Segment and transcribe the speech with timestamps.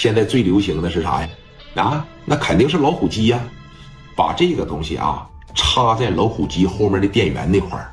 [0.00, 1.28] 现在最流行的是啥呀？
[1.74, 3.38] 啊，那肯定是老虎机呀！
[4.16, 7.92] 把这个东西啊插在老虎机后面的电源那块儿，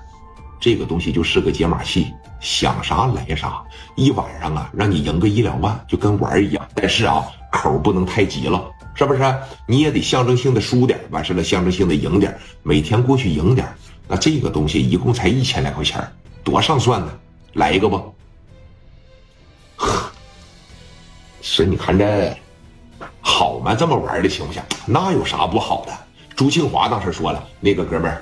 [0.57, 2.07] 这个东西就是个解码器，
[2.39, 3.62] 想啥来啥，
[3.96, 6.65] 一晚上啊让你赢个一两万，就跟玩儿一样。
[6.75, 9.35] 但是啊，口不能太急了，是不是？
[9.67, 12.33] 你也得象征性的输点，完事了象征性的赢点，
[12.63, 13.67] 每天过去赢点。
[14.08, 16.02] 那这个东西一共才一千来块钱，
[16.41, 17.12] 多上算呢！
[17.52, 18.16] 来一个不？
[21.50, 22.36] 是你看这
[23.22, 23.73] 好吗？
[23.73, 25.94] 这么玩的情况下，那有啥不好的？
[26.36, 28.22] 朱庆华当时说了：“那个哥们儿，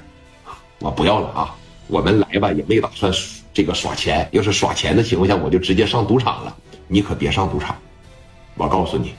[0.80, 1.56] 我不要了啊！
[1.88, 3.12] 我们来吧，也没打算
[3.52, 4.30] 这个耍钱。
[4.32, 6.56] 要是耍钱的情况下，我就直接上赌场了。
[6.88, 7.76] 你可别上赌场，
[8.54, 9.16] 我告诉你，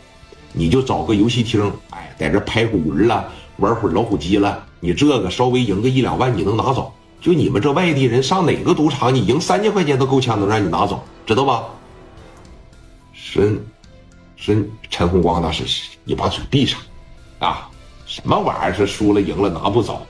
[0.52, 4.64] 你就找个游戏厅，哎，在这拍会儿了，玩会老虎机了。
[4.78, 6.94] 你这个稍微赢个一两万，你能拿走？
[7.20, 11.64] 就你们这外地人上哪个赌场，你赢三千块钱都够呛，能让你拿走，知道吧？”
[13.12, 13.60] 是，
[14.36, 15.64] 是陈红光当时
[16.04, 16.78] 你把嘴闭上，
[17.38, 17.68] 啊，
[18.06, 20.06] 什么玩意儿是输了赢了拿不走？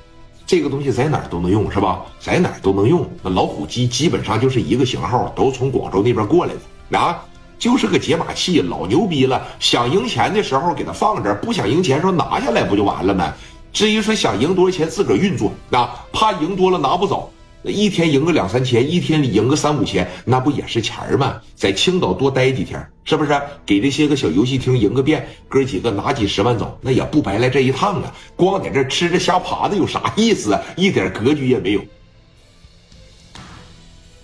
[0.47, 2.03] 这个东西在哪儿都能用是吧？
[2.21, 3.09] 在哪儿都能用。
[3.23, 6.53] 那老虎机基本上就是一个型号，都从广州那边过来
[6.91, 7.25] 的啊，
[7.59, 9.45] 就是个解码器，老牛逼了。
[9.59, 13.33] 想赢钱的时候给它放这儿，不想赢钱时候拿下来不就完了吗？
[13.73, 17.33] 至于说想赢多少钱自个儿运作啊，怕赢多了拿不走。
[17.71, 21.41] 一天赢个两三千，一天赢个三五千，那不也是钱儿吗？
[21.55, 23.41] 在青岛多待几天，是不是？
[23.65, 28.15] 给这些个小游戏厅赢个遍，哥几个拿几十万走，那也不白来这一趟啊！
[28.37, 30.63] 光在这吃着瞎爬的有啥意思啊？
[30.77, 31.85] 一点格局也没有。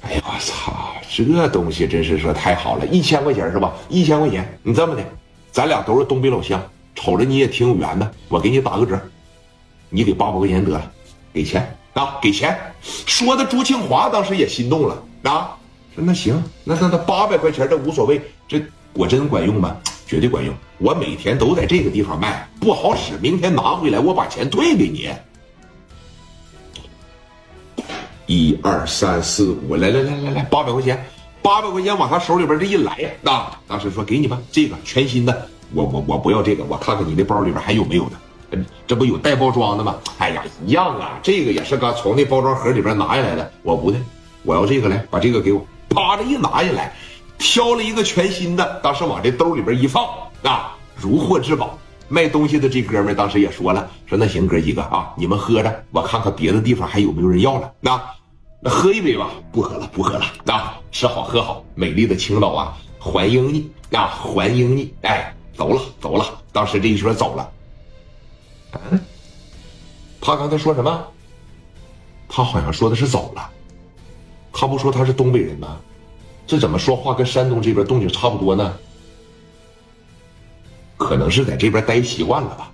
[0.03, 0.95] 哎呀，我操！
[1.15, 3.75] 这东西真是说太好了，一千块钱是吧？
[3.89, 5.05] 一千块钱，你这么的，
[5.51, 6.63] 咱俩都是东北老乡，
[6.95, 8.99] 瞅着你也挺有缘的，我给你打个折，
[9.91, 10.91] 你给八百块钱得了，
[11.33, 11.77] 给钱。
[11.95, 15.57] 啊，给钱，说的朱庆华当时也心动了啊，
[15.95, 18.61] 说那行，那那那八百块钱这无所谓，这
[18.93, 19.77] 果真管用吗？
[20.07, 25.11] 绝对管用，我每天都在这个地方卖，不好使，明天拿回来我把钱退给你。
[28.27, 31.03] 一二三四五，来来来来来，八百块钱，
[31.43, 38.13] 八百块钱往他手里边这一来呀，啊，当时说给你吧，这个全新的，我我我不要这个，我看看你那包里边还有没有的。
[38.87, 39.97] 这不有带包装的吗？
[40.19, 41.19] 哎呀，一样啊！
[41.23, 43.51] 这个也是刚从那包装盒里边拿下来的。
[43.63, 43.99] 我不的，
[44.43, 45.65] 我要这个来，把这个给我。
[45.89, 46.95] 啪的一拿下来，
[47.39, 50.05] 挑了一个全新的，当时往这兜里边一放
[50.43, 51.79] 啊，如获至宝。
[52.09, 57.73] 卖东西的这哥们当时也说了，说那行哥几个啊，你们喝着，我看看别的地方还有没有人要了。
[57.81, 57.99] 那
[58.61, 60.25] 那喝一杯吧，不喝了，不喝了。
[60.47, 64.93] 啊，吃好喝好，美丽的青岛啊，欢迎你啊，欢迎你！
[65.03, 66.27] 哎，走了走了。
[66.53, 67.49] 当时这一说走了。
[68.91, 69.01] 嗯，
[70.21, 71.07] 他刚才说什么？
[72.29, 73.51] 他好像说的是走了，
[74.53, 75.77] 他不说他是东北人吗？
[76.47, 78.75] 这怎么说话跟山东这边动静差不多呢？
[80.97, 82.71] 可能是在这边待习惯了吧？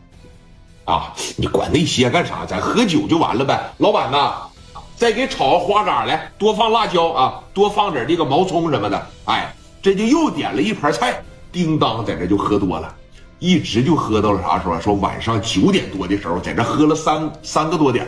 [0.85, 2.47] 啊，你管那些干啥？
[2.47, 3.71] 咱喝酒就完了呗。
[3.79, 4.49] 老板呐，
[4.97, 9.07] 再给炒个花蛤来，多放辣椒啊，多放点这个毛葱什么的。
[9.27, 11.23] 哎，这就又点了一盘菜，
[11.53, 12.95] 叮当在这就喝多了。
[13.39, 14.81] 一直就喝到了啥时候？
[14.81, 18.07] 说晚上九点多的时候，在这喝了三三个多点。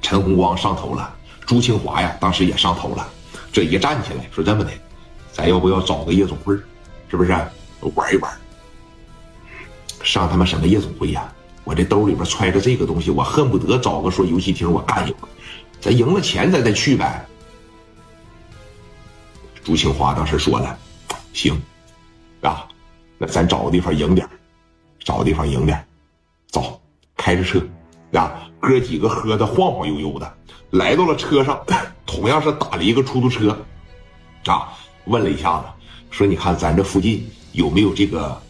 [0.00, 1.14] 陈红光上头了，
[1.46, 3.06] 朱庆华呀，当时也上头了。
[3.52, 4.70] 这一站起来，说这么的，
[5.32, 6.54] 咱要不要找个夜总会？
[7.10, 7.30] 是不是
[7.94, 8.32] 玩一玩？
[10.02, 11.30] 上他妈什么夜总会呀？
[11.64, 15.28] 我这兜里边揣着这个东西，我恨不得找个说游戏厅我干一个。
[15.78, 17.26] 咱赢了钱，咱再去呗。
[19.62, 20.78] 朱庆华当时说了，
[21.34, 21.60] 行，
[22.40, 22.66] 啊。
[23.22, 24.26] 那咱找个地方赢点
[24.98, 25.86] 找个地方赢点
[26.48, 26.80] 走，
[27.18, 27.60] 开着车，
[28.14, 30.34] 啊，哥几个喝的晃晃悠悠的，
[30.70, 31.62] 来到了车上，
[32.06, 33.54] 同样是打了一个出租车，
[34.46, 34.72] 啊，
[35.04, 35.66] 问了一下子，
[36.10, 38.40] 说你看咱这附近有没有这个